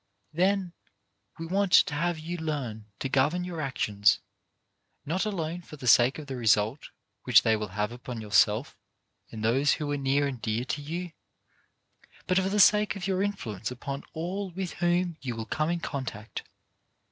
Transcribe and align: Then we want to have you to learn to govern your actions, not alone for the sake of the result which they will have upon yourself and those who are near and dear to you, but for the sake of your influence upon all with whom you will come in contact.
Then 0.33 0.73
we 1.37 1.45
want 1.45 1.71
to 1.73 1.93
have 1.93 2.17
you 2.17 2.37
to 2.37 2.43
learn 2.43 2.85
to 2.97 3.07
govern 3.07 3.43
your 3.43 3.61
actions, 3.61 4.19
not 5.05 5.27
alone 5.27 5.61
for 5.61 5.75
the 5.77 5.85
sake 5.85 6.17
of 6.17 6.25
the 6.25 6.35
result 6.35 6.89
which 7.23 7.43
they 7.43 7.55
will 7.55 7.67
have 7.77 7.91
upon 7.91 8.19
yourself 8.19 8.75
and 9.29 9.45
those 9.45 9.73
who 9.73 9.91
are 9.91 9.97
near 9.97 10.25
and 10.25 10.41
dear 10.41 10.65
to 10.65 10.81
you, 10.81 11.11
but 12.25 12.39
for 12.39 12.49
the 12.49 12.59
sake 12.59 12.95
of 12.95 13.05
your 13.05 13.21
influence 13.21 13.69
upon 13.69 14.03
all 14.13 14.49
with 14.49 14.73
whom 14.81 15.17
you 15.21 15.35
will 15.35 15.45
come 15.45 15.69
in 15.69 15.79
contact. 15.81 16.45